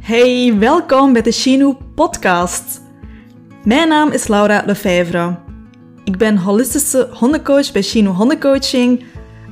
[0.00, 2.80] Hey, welkom bij de Chinu podcast.
[3.64, 5.38] Mijn naam is Laura Lefevre.
[6.04, 9.04] Ik ben holistische hondencoach bij Chinu Hondencoaching,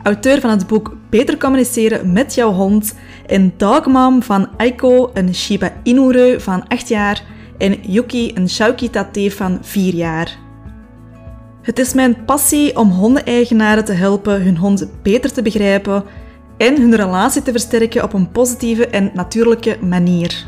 [0.02, 2.94] auteur van het boek Beter communiceren met jouw hond
[3.26, 7.22] en dogmam van Aiko, een Shiba Inu van 8 jaar
[7.58, 10.38] en Yuki, een Shauki Tate van 4 jaar.
[11.62, 16.04] Het is mijn passie om hondeneigenaren te helpen hun hond beter te begrijpen
[16.58, 20.46] en hun relatie te versterken op een positieve en natuurlijke manier.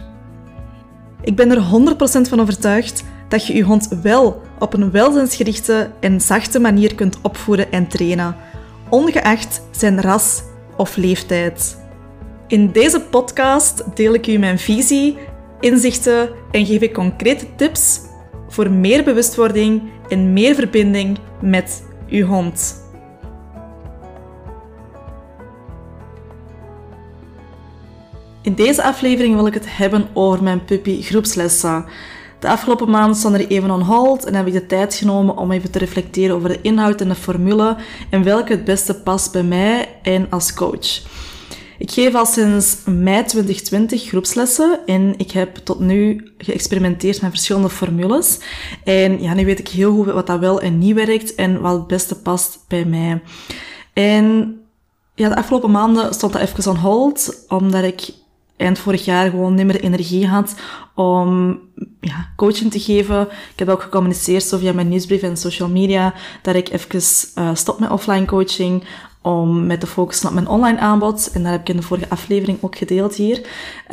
[1.22, 6.20] Ik ben er 100% van overtuigd dat je je hond wel op een welzijnsgerichte en
[6.20, 8.36] zachte manier kunt opvoeden en trainen,
[8.88, 10.42] ongeacht zijn ras
[10.76, 11.78] of leeftijd.
[12.46, 15.18] In deze podcast deel ik u mijn visie,
[15.60, 18.00] inzichten en geef ik concrete tips
[18.48, 22.79] voor meer bewustwording en meer verbinding met uw hond.
[28.42, 31.84] In deze aflevering wil ik het hebben over mijn puppy groepslessen.
[32.38, 35.52] De afgelopen maand stond er even on hold en heb ik de tijd genomen om
[35.52, 37.76] even te reflecteren over de inhoud en de formule
[38.10, 41.02] en welke het beste past bij mij en als coach.
[41.78, 47.70] Ik geef al sinds mei 2020 groepslessen en ik heb tot nu geëxperimenteerd met verschillende
[47.70, 48.38] formules.
[48.84, 51.72] En ja, nu weet ik heel goed wat dat wel en niet werkt en wat
[51.72, 53.22] het beste past bij mij.
[53.92, 54.56] En
[55.14, 58.08] ja, de afgelopen maanden stond dat even on hold, omdat ik
[58.60, 60.54] eind vorig jaar gewoon de energie had
[60.94, 61.58] om
[62.00, 63.20] ja, coaching te geven.
[63.52, 67.00] Ik heb ook gecommuniceerd zo via mijn nieuwsbrief en social media dat ik even
[67.38, 68.84] uh, stop met offline coaching
[69.22, 71.30] om met te focussen op mijn online aanbod.
[71.34, 73.40] En dat heb ik in de vorige aflevering ook gedeeld hier.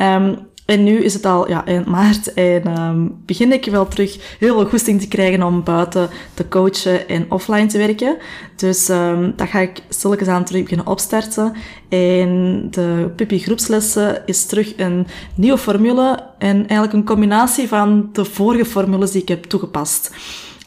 [0.02, 4.36] Um, en nu is het al ja, eind maart en um, begin ik wel terug
[4.38, 8.16] heel veel goesting te krijgen om buiten te coachen en offline te werken.
[8.56, 11.52] Dus um, dat ga ik stilletjes aan terug beginnen opstarten.
[11.88, 18.24] En de puppy groepslessen is terug een nieuwe formule en eigenlijk een combinatie van de
[18.24, 20.10] vorige formules die ik heb toegepast.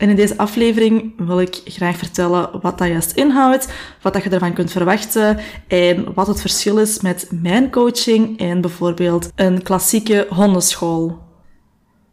[0.02, 3.68] En in deze aflevering wil ik graag vertellen wat dat juist inhoudt,
[4.02, 8.62] wat dat je ervan kunt verwachten en wat het verschil is met mijn coaching en
[8.62, 11.20] bijvoorbeeld een klassieke hondenschool.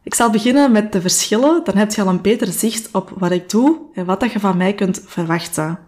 [0.03, 3.31] Ik zal beginnen met de verschillen, dan heb je al een beter zicht op wat
[3.31, 5.79] ik doe en wat dat je van mij kunt verwachten.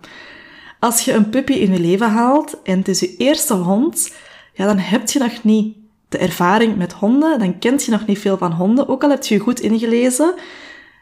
[0.78, 4.15] Als je een puppy in je leven haalt en het is je eerste hond,
[4.55, 5.77] ja, dan heb je nog niet
[6.09, 9.25] de ervaring met honden, dan kent je nog niet veel van honden, ook al heb
[9.25, 10.34] je je goed ingelezen.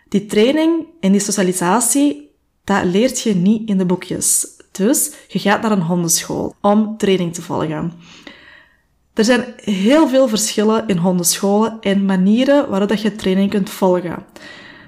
[0.09, 2.31] Die training en die socialisatie,
[2.65, 4.47] dat leert je niet in de boekjes.
[4.73, 7.93] Dus je gaat naar een hondenschool om training te volgen.
[9.15, 14.25] Er zijn heel veel verschillen in hondenscholen en manieren waarop je training kunt volgen.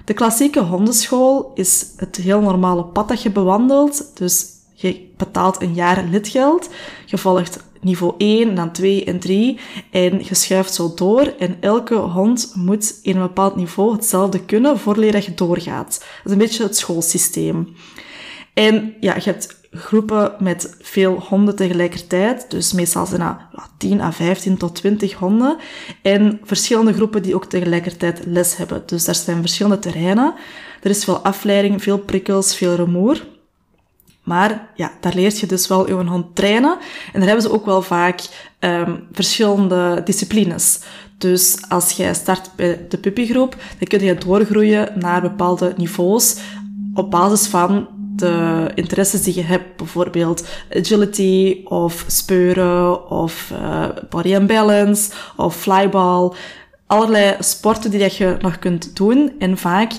[0.05, 4.17] De klassieke hondenschool is het heel normale pad dat je bewandelt.
[4.17, 6.69] Dus je betaalt een jaar lidgeld.
[7.05, 9.59] Je volgt niveau 1, dan 2 en 3.
[9.91, 11.33] En je schuift zo door.
[11.39, 15.99] En elke hond moet in een bepaald niveau hetzelfde kunnen voordat je doorgaat.
[15.99, 17.75] Dat is een beetje het schoolsysteem.
[18.53, 22.51] En ja, je hebt groepen met veel honden tegelijkertijd.
[22.51, 23.19] Dus meestal zijn
[23.51, 25.57] dat 10 à 15 tot 20 honden.
[26.01, 28.83] En verschillende groepen die ook tegelijkertijd les hebben.
[28.85, 30.33] Dus daar zijn verschillende terreinen.
[30.81, 33.25] Er is veel afleiding, veel prikkels, veel rumoer.
[34.23, 36.77] Maar ja, daar leert je dus wel je hond trainen.
[37.13, 38.21] En daar hebben ze ook wel vaak
[38.59, 40.79] um, verschillende disciplines.
[41.17, 46.37] Dus als jij start bij de puppygroep, dan kun je doorgroeien naar bepaalde niveaus
[46.93, 49.75] op basis van de interesses die je hebt.
[49.77, 56.31] Bijvoorbeeld agility of speuren of uh, body and balance of flyball.
[56.85, 59.31] Allerlei sporten die dat je nog kunt doen.
[59.39, 59.91] En vaak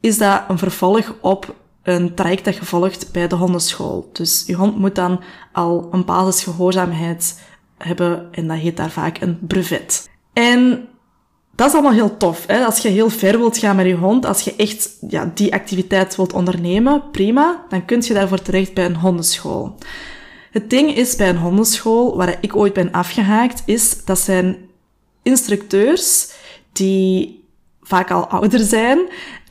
[0.00, 1.54] is dat een vervolg op
[1.86, 4.10] een traject dat je volgt bij de hondenschool.
[4.12, 5.20] Dus je hond moet dan
[5.52, 7.40] al een basisgehoorzaamheid
[7.78, 10.08] hebben en dat heet daar vaak een brevet.
[10.32, 10.88] En
[11.54, 12.46] dat is allemaal heel tof.
[12.46, 12.64] Hè?
[12.64, 16.16] Als je heel ver wilt gaan met je hond, als je echt ja, die activiteit
[16.16, 19.78] wilt ondernemen, prima, dan kun je daarvoor terecht bij een hondenschool.
[20.50, 24.56] Het ding is bij een hondenschool, waar ik ooit ben afgehaakt, is dat zijn
[25.22, 26.32] instructeurs
[26.72, 27.44] die
[27.82, 28.98] vaak al ouder zijn,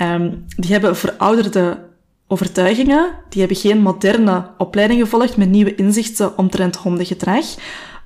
[0.02, 1.94] um, die hebben verouderde
[2.28, 7.46] overtuigingen, die hebben geen moderne opleiding gevolgd met nieuwe inzichten omtrent hondengedrag,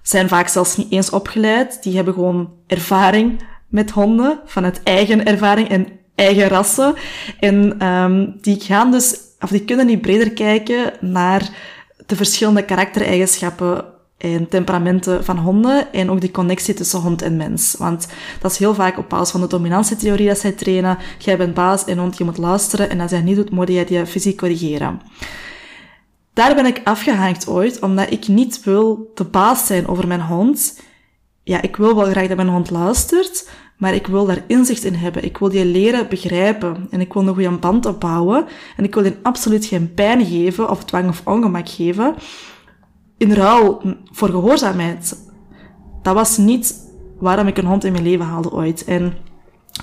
[0.01, 5.25] zijn vaak zelfs niet eens opgeleid, die hebben gewoon ervaring met honden, van het eigen
[5.25, 6.95] ervaring en eigen rassen.
[7.39, 11.50] En um, die gaan dus, of die kunnen niet breder kijken naar
[12.06, 13.86] de verschillende karaktereigenschappen
[14.19, 17.75] en temperamenten van honden en ook die connectie tussen hond en mens.
[17.77, 18.07] Want
[18.42, 20.98] dat is heel vaak op basis van de dominantietheorie dat zij trainen.
[21.18, 23.86] Jij bent baas en hond, je moet luisteren en als jij niet doet, moet je
[23.86, 25.01] die fysiek corrigeren.
[26.33, 30.80] Daar ben ik afgehaakt ooit, omdat ik niet wil de baas zijn over mijn hond.
[31.44, 34.94] ja, ik wil wel graag dat mijn hond luistert, maar ik wil daar inzicht in
[34.94, 35.24] hebben.
[35.24, 36.88] Ik wil die leren begrijpen.
[36.89, 38.45] En ik wil een goede band opbouwen.
[38.77, 42.16] En ik wil die absoluut geen pijn geven, of dwang of ongemak geven.
[43.19, 43.81] In ruil
[44.12, 45.18] voor gehoorzaamheid.
[46.01, 46.75] Dat was niet
[47.19, 48.83] waarom ik een hond in mijn leven haalde ooit.
[48.83, 49.13] En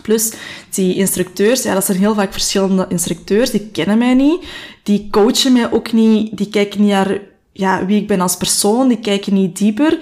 [0.03, 0.33] plus,
[0.71, 4.45] die instructeurs, ja, dat zijn heel vaak verschillende instructeurs, die kennen mij niet.
[4.83, 7.21] Die coachen mij ook niet, die kijken niet naar
[7.53, 9.99] ja, wie ik ben als persoon, die kijken niet dieper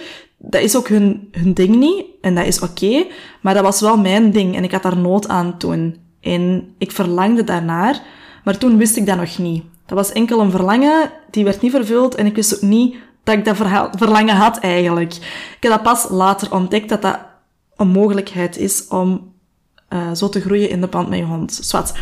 [0.47, 2.05] dat is ook hun, hun ding niet.
[2.21, 3.07] En dat is oké.
[3.41, 4.57] maar dat was wel mijn ding.
[4.57, 5.97] En ik had daar nood aan toen.
[6.21, 8.03] En ik verlangde daarnaar.
[8.45, 9.65] Maar toen wist ik dat nog niet.
[9.87, 11.11] Dat was enkel een verlangen.
[11.31, 12.15] Die werd niet vervuld.
[12.15, 13.57] En ik wist ook niet dat ik dat
[13.97, 15.15] verlangen had eigenlijk.
[15.15, 17.19] Ik heb dat pas later ontdekt dat dat
[17.77, 19.33] een mogelijkheid is om
[19.89, 21.59] uh, zo te groeien in de band met je hond.
[21.63, 21.93] Zwat.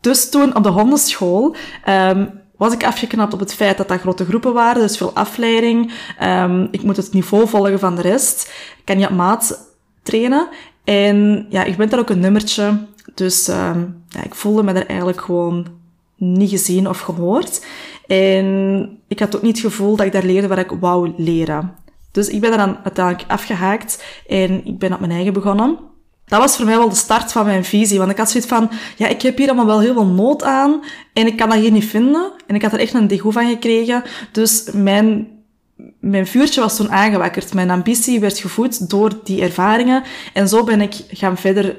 [0.00, 1.56] Dus toen op de hondenschool
[1.88, 5.92] um, was ik afgeknapt op het feit dat dat grote groepen waren, dus veel afleiding.
[6.22, 8.52] Um, ik moet het niveau volgen van de rest.
[8.78, 10.48] Ik kan niet op maat trainen.
[10.84, 12.86] En ja, ik ben daar ook een nummertje.
[13.14, 15.66] Dus um, ja, ik voelde me er eigenlijk gewoon
[16.22, 17.64] niet gezien of gehoord.
[18.06, 21.74] En ik had ook niet het gevoel dat ik daar leerde wat ik wou leren.
[22.10, 25.78] Dus ik ben er dan uiteindelijk afgehaakt en ik ben op mijn eigen begonnen
[26.32, 27.98] dat was voor mij wel de start van mijn visie.
[27.98, 30.84] Want ik had zoiets van, ja, ik heb hier allemaal wel heel veel nood aan
[31.12, 32.32] en ik kan dat hier niet vinden.
[32.46, 34.02] En ik had er echt een degoe van gekregen.
[34.32, 35.28] Dus mijn,
[36.00, 37.54] mijn vuurtje was toen aangewakkerd.
[37.54, 40.02] Mijn ambitie werd gevoed door die ervaringen.
[40.32, 41.76] En zo ben ik gaan verder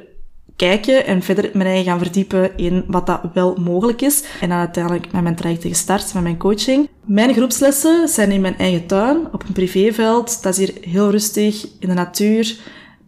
[0.56, 4.24] kijken en verder mijn eigen gaan verdiepen in wat dat wel mogelijk is.
[4.42, 6.90] En dan uiteindelijk met mijn traject gestart, met mijn coaching.
[7.06, 10.44] Mijn groepslessen zijn in mijn eigen tuin, op een privéveld.
[10.44, 12.58] Dat is hier heel rustig, in de natuur.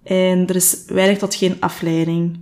[0.04, 2.40] En er is weinig tot geen afleiding.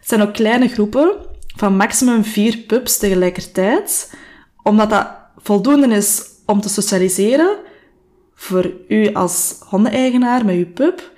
[0.00, 1.12] Het zijn ook kleine groepen
[1.56, 4.14] van maximum vier pups tegelijkertijd,
[4.62, 7.56] omdat dat voldoende is om te socialiseren
[8.34, 11.12] voor u als hondeneigenaar met uw pup,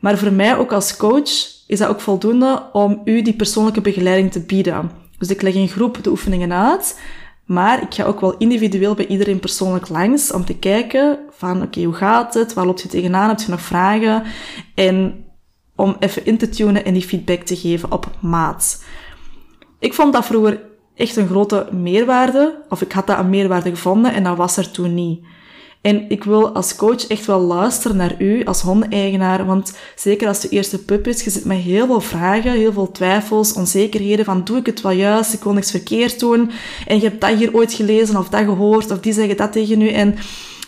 [0.00, 4.32] maar voor mij ook als coach is dat ook voldoende om u die persoonlijke begeleiding
[4.32, 4.90] te bieden.
[5.18, 7.00] Dus ik leg in groep de oefeningen uit,
[7.44, 11.82] maar ik ga ook wel individueel bij iedereen persoonlijk langs om te kijken van oké,
[11.82, 12.52] hoe gaat het?
[12.54, 13.28] Waar loopt je tegenaan?
[13.28, 14.22] Heb je nog vragen?
[14.74, 15.24] En
[15.76, 18.84] om even in te tunen en die feedback te geven op maat.
[19.78, 20.60] Ik vond dat vroeger
[20.94, 24.70] echt een grote meerwaarde, of ik had dat een meerwaarde gevonden en dat was er
[24.70, 25.24] toen niet.
[25.84, 30.40] En ik wil als coach echt wel luisteren naar u als hondeneigenaar, want zeker als
[30.40, 34.44] de eerste pup is, je zit met heel veel vragen, heel veel twijfels, onzekerheden van
[34.44, 36.50] doe ik het wel juist, ik wil niks verkeerd doen,
[36.86, 39.80] en je hebt dat hier ooit gelezen of dat gehoord, of die zeggen dat tegen
[39.80, 40.14] u, en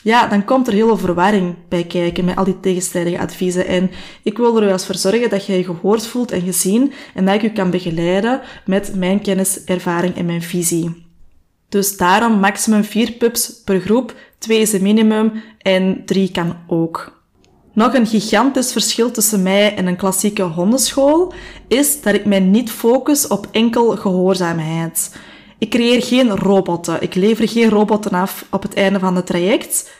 [0.02, 3.66] ja, dan komt er heel veel verwarring bij kijken met al die tegenstrijdige adviezen.
[3.66, 3.90] En
[4.22, 7.34] ik wil er juist voor zorgen dat jij je gehoord voelt en gezien en dat
[7.34, 11.04] ik je kan begeleiden met mijn kennis, ervaring en mijn visie.
[11.68, 17.24] Dus daarom maximum vier pups per groep, twee is het minimum en drie kan ook.
[17.72, 21.32] Nog een gigantisch verschil tussen mij en een klassieke hondenschool
[21.68, 25.16] is dat ik mij niet focus op enkel gehoorzaamheid.
[25.58, 27.02] Ik creëer geen robotten.
[27.02, 29.90] Ik lever geen robotten af op het einde van het traject.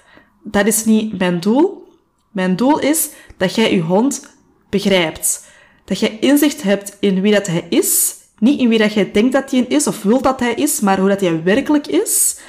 [0.42, 1.88] Dat is niet mijn doel.
[2.32, 4.34] Mijn doel is dat jij je hond
[4.70, 5.44] begrijpt.
[5.84, 8.14] Dat jij inzicht hebt in wie dat hij is.
[8.38, 10.98] Niet in wie dat jij denkt dat hij is of wilt dat hij is, maar
[10.98, 12.40] hoe dat hij werkelijk is.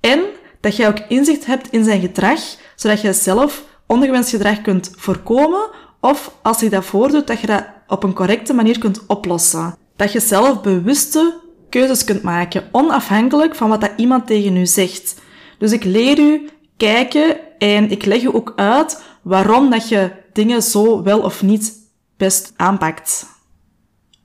[0.00, 0.20] En
[0.62, 2.40] dat jij ook inzicht hebt in zijn gedrag,
[2.76, 5.70] zodat je zelf ongewenst gedrag kunt voorkomen
[6.00, 9.76] of als hij dat voordoet, dat je dat op een correcte manier kunt oplossen.
[9.96, 15.20] Dat je zelf bewuste keuzes kunt maken, onafhankelijk van wat dat iemand tegen u zegt.
[15.58, 20.62] Dus ik leer u kijken en ik leg u ook uit waarom dat je dingen
[20.62, 21.72] zo wel of niet
[22.16, 23.26] best aanpakt.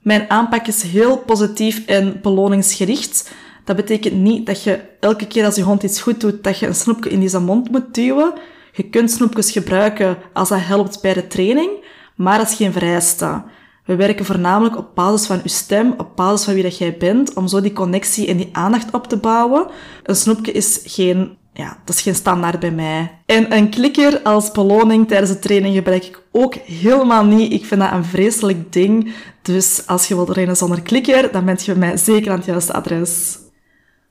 [0.02, 3.30] Mijn aanpak is heel positief en beloningsgericht.
[3.68, 6.66] Dat betekent niet dat je elke keer als je hond iets goed doet, dat je
[6.66, 8.32] een snoepje in zijn mond moet duwen.
[8.72, 11.70] Je kunt snoepjes gebruiken als dat helpt bij de training,
[12.16, 13.42] maar dat is geen vereiste.
[13.84, 17.34] We werken voornamelijk op basis van uw stem, op basis van wie dat jij bent,
[17.34, 19.66] om zo die connectie en die aandacht op te bouwen.
[20.02, 23.20] Een snoepje is geen, ja, dat is geen standaard bij mij.
[23.26, 27.52] En een klikker als beloning tijdens de training gebruik ik ook helemaal niet.
[27.52, 29.14] Ik vind dat een vreselijk ding.
[29.42, 32.46] Dus als je wilt trainen zonder klikker, dan bent je bij mij zeker aan het
[32.46, 33.38] juiste adres.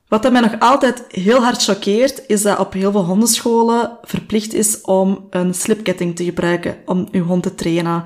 [0.08, 4.82] Wat mij nog altijd heel hard choqueert, is dat op heel veel hondenscholen verplicht is
[4.82, 8.04] om een slipketting te gebruiken om uw hond te trainen.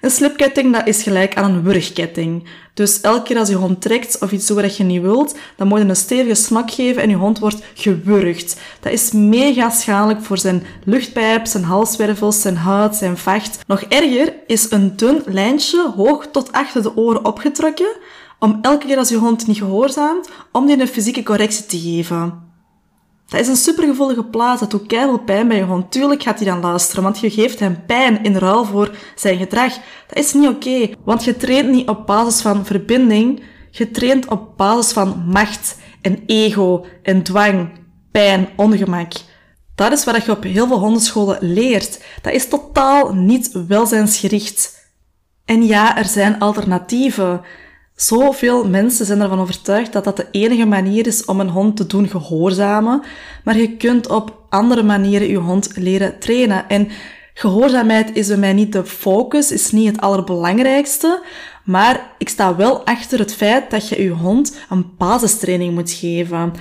[0.00, 2.48] Een slipketting dat is gelijk aan een wurgketting.
[2.74, 5.68] Dus elke keer als je hond trekt of iets doet wat je niet wilt, dan
[5.68, 8.60] moet je een stevige smak geven en je hond wordt gewurgd.
[8.80, 13.58] Dat is mega schadelijk voor zijn luchtpijp, zijn halswervels, zijn huid, zijn vacht.
[13.66, 17.96] Nog erger is een dun lijntje hoog tot achter de oren opgetrokken,
[18.42, 22.50] om elke keer als je hond niet gehoorzaamt, om die een fysieke correctie te geven.
[23.26, 25.90] Dat is een supergevoelige plaats, dat doet keihard pijn bij je hond.
[25.90, 29.72] Tuurlijk gaat hij dan luisteren, want je geeft hem pijn in ruil voor zijn gedrag.
[30.08, 34.56] Dat is niet oké, want je traint niet op basis van verbinding, je traint op
[34.56, 37.70] basis van macht en ego en dwang,
[38.10, 39.12] pijn, ongemak.
[39.74, 42.04] Dat is wat je op heel veel hondenscholen leert.
[42.22, 44.90] Dat is totaal niet welzijnsgericht.
[45.44, 47.40] En ja, er zijn alternatieven.
[47.96, 51.86] Zoveel mensen zijn ervan overtuigd dat dat de enige manier is om een hond te
[51.86, 53.02] doen gehoorzamen,
[53.44, 56.68] maar je kunt op andere manieren je hond leren trainen.
[56.68, 56.88] En
[57.34, 61.22] gehoorzaamheid is bij mij niet de focus, is niet het allerbelangrijkste,
[61.64, 66.52] maar ik sta wel achter het feit dat je je hond een basistraining moet geven.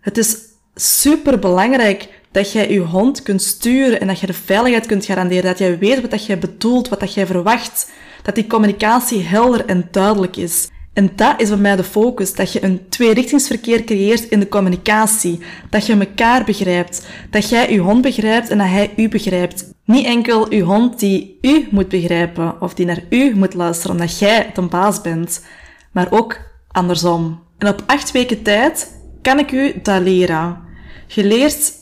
[0.00, 0.36] Het is
[0.74, 5.44] super belangrijk dat jij je hond kunt sturen en dat je de veiligheid kunt garanderen,
[5.44, 7.90] dat jij weet wat jij bedoelt, wat jij verwacht,
[8.24, 10.68] dat die communicatie helder en duidelijk is.
[10.92, 15.40] En dat is bij mij de focus, dat je een tweerichtingsverkeer creëert in de communicatie,
[15.70, 19.72] dat je elkaar begrijpt, dat jij je hond begrijpt en dat hij u begrijpt.
[19.84, 24.18] Niet enkel uw hond die u moet begrijpen of die naar u moet luisteren omdat
[24.18, 25.44] jij de baas bent,
[25.92, 26.38] maar ook
[26.68, 27.42] andersom.
[27.58, 30.58] En op acht weken tijd kan ik u dat leren.
[31.06, 31.72] Je leert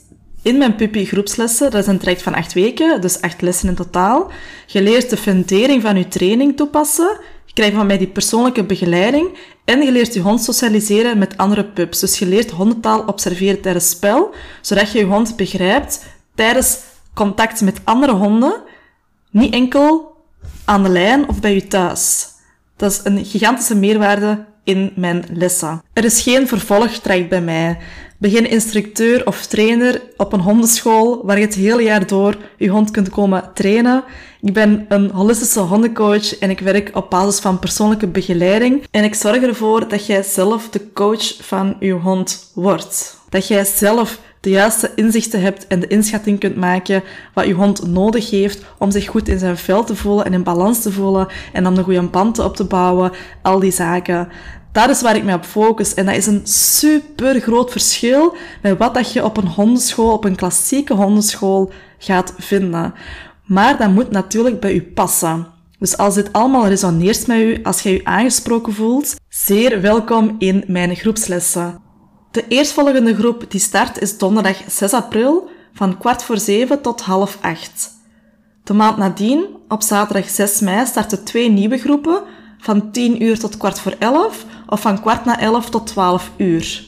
[0.42, 3.74] in mijn puppy groepslessen, dat is een traject van acht weken, dus acht lessen in
[3.74, 4.30] totaal.
[4.66, 7.18] Je leert de fundering van je training toepassen.
[7.44, 9.38] Je krijgt van mij die persoonlijke begeleiding.
[9.64, 12.00] En je leert je hond socialiseren met andere pups.
[12.00, 16.78] Dus je leert hondentaal observeren tijdens spel, zodat je je hond begrijpt tijdens
[17.14, 18.62] contact met andere honden.
[19.30, 20.16] Niet enkel
[20.64, 22.26] aan de lijn of bij je thuis.
[22.76, 25.82] Dat is een gigantische meerwaarde in mijn lessen.
[25.92, 27.78] Er is geen vervolgtraject bij mij.
[28.22, 32.90] Begin instructeur of trainer op een hondenschool waar je het hele jaar door je hond
[32.90, 34.04] kunt komen trainen.
[34.40, 38.84] Ik ben een holistische hondencoach en ik werk op basis van persoonlijke begeleiding.
[38.90, 43.18] En ik zorg ervoor dat jij zelf de coach van je hond wordt.
[43.28, 47.02] Dat jij zelf de juiste inzichten hebt en de inschatting kunt maken
[47.34, 50.42] wat je hond nodig heeft om zich goed in zijn vel te voelen en in
[50.42, 53.12] balans te voelen en om een goede band op te bouwen.
[53.42, 54.28] Al die zaken.
[54.72, 55.94] Dat is waar ik me op focus.
[55.94, 60.24] En dat is een super groot verschil met wat dat je op een hondenschool, op
[60.24, 62.94] een klassieke hondenschool gaat vinden.
[63.44, 65.46] Maar dat moet natuurlijk bij u passen.
[65.78, 70.64] Dus als dit allemaal resoneert met u, als jij u aangesproken voelt, zeer welkom in
[70.66, 71.80] mijn groepslessen.
[72.30, 77.38] De eerstvolgende groep die start is donderdag 6 april van kwart voor zeven tot half
[77.40, 77.90] acht.
[78.64, 82.22] De maand nadien, op zaterdag 6 mei, starten twee nieuwe groepen
[82.62, 86.84] van 10 uur tot kwart voor 11 of van kwart na 11 tot 12 uur.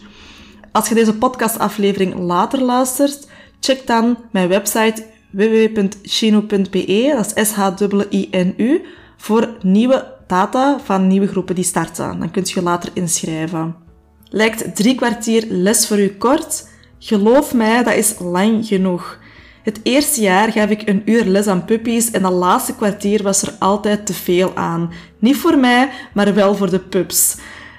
[0.72, 3.28] Als je deze podcastaflevering later luistert,
[3.60, 8.84] check dan mijn website www.shinu.be, dat is S-H-I-N-U,
[9.16, 12.18] voor nieuwe data van nieuwe groepen die starten.
[12.18, 13.76] Dan kunt je later inschrijven.
[14.28, 16.68] Lijkt drie kwartier les voor u kort?
[16.98, 19.18] Geloof mij, dat is lang genoeg.
[19.64, 23.42] Het eerste jaar gaf ik een uur les aan puppies en dat laatste kwartier was
[23.42, 24.92] er altijd te veel aan.
[25.18, 27.36] Niet voor mij, maar wel voor de pups.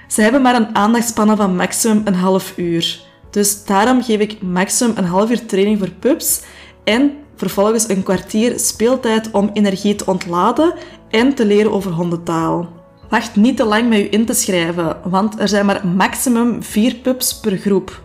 [0.08, 3.00] Ze hebben maar een aandachtspannen van maximum een half uur.
[3.30, 6.42] Dus daarom geef ik maximum een half uur training voor pups
[6.84, 10.74] en vervolgens een kwartier speeltijd om energie te ontladen
[11.10, 12.68] en te leren over hondentaal.
[13.08, 16.94] Wacht niet te lang met je in te schrijven, want er zijn maar maximum vier
[16.94, 18.00] pups per groep.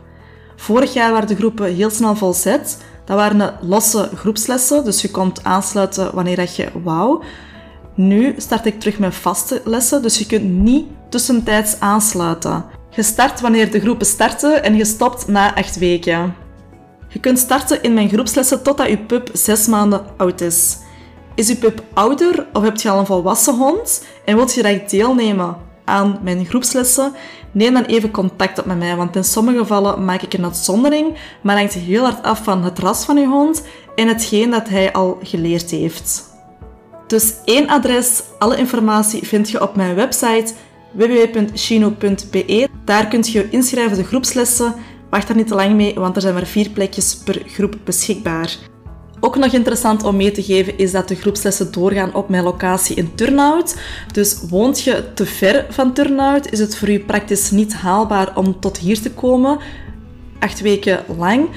[0.55, 2.77] Vorig jaar waren de groepen heel snel volzet,
[3.12, 7.24] dat waren losse groepslessen, dus je kon aansluiten wanneer dat je wou.
[7.96, 12.65] Nu start ik terug met vaste lessen, dus je kunt niet tussentijds aansluiten.
[12.89, 16.36] Je start wanneer de groepen starten en je stopt na acht weken.
[17.08, 20.77] Je kunt starten in mijn groepslessen totdat je pup zes maanden oud is.
[21.36, 24.89] Is je pup ouder of heb je al een volwassen hond en wilt je direct
[24.89, 27.13] deelnemen aan mijn groepslessen,
[27.51, 31.17] neem dan even contact op met mij, want in sommige gevallen maak ik een uitzondering,
[31.41, 33.63] maar hangt heel hard af van het ras van je hond
[33.96, 36.29] en hetgeen dat hij al geleerd heeft.
[37.08, 40.53] Dus één adres, alle informatie vind je op mijn website
[40.91, 42.67] www.chino.be.
[42.86, 44.75] Daar kun je inschrijven de groepslessen.
[45.10, 48.58] Wacht daar niet te lang mee, want er zijn maar vier plekjes per groep beschikbaar.
[49.24, 52.96] Ook nog interessant om mee te geven is dat de groepslessen doorgaan op mijn locatie
[52.96, 53.75] in Turnhout.
[54.12, 58.60] Dus woont je te ver van Turnhout, is het voor u praktisch niet haalbaar om
[58.60, 59.60] tot hier te komen,
[60.40, 61.50] acht weken lang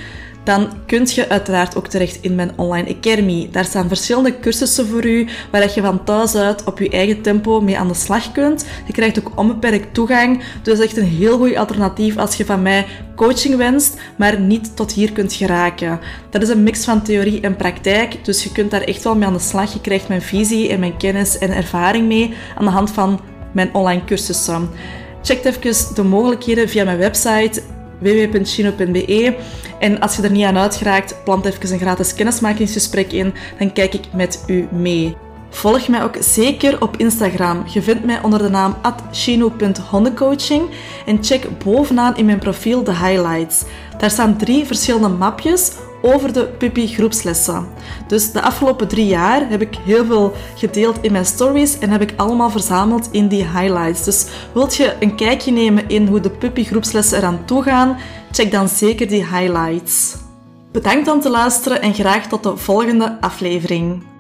[0.44, 3.48] dan kunt je uiteraard ook terecht in mijn online academy.
[3.52, 7.60] Daar staan verschillende cursussen voor u, waar je van thuis uit op je eigen tempo
[7.60, 8.66] mee aan de slag kunt.
[8.86, 12.86] Je krijgt ook onbeperkt toegang, dus echt een heel goed alternatief als je van mij
[13.16, 16.00] coaching wenst, maar niet tot hier kunt geraken.
[16.30, 19.26] Dat is een mix van theorie en praktijk, dus je kunt daar echt wel mee
[19.26, 19.72] aan de slag.
[19.72, 23.20] Je krijgt mijn visie en mijn kennis en ervaring mee aan de hand van
[23.52, 24.68] mijn online cursussen.
[25.22, 27.62] Check even de mogelijkheden via mijn website
[28.04, 29.36] www.chino.be.
[29.78, 33.94] En als je er niet aan uitgeraakt, plant even een gratis kennismakingsgesprek in, dan kijk
[33.94, 35.23] ik met u mee.
[35.54, 37.62] Volg mij ook zeker op Instagram.
[37.66, 38.76] Je vindt mij onder de naam
[39.10, 40.70] chino.hondencoaching
[41.06, 43.62] en check bovenaan in mijn profiel de highlights.
[43.98, 47.66] Daar staan drie verschillende mapjes over de puppy groepslessen.
[48.06, 52.00] Dus de afgelopen drie jaar heb ik heel veel gedeeld in mijn stories en heb
[52.00, 54.04] ik allemaal verzameld in die highlights.
[54.04, 57.96] Dus wilt je een kijkje nemen in hoe de puppy groepslessen eraan toe gaan,
[58.30, 60.16] check dan zeker die highlights.
[60.72, 64.12] Bedankt om te luisteren en graag tot de volgende aflevering.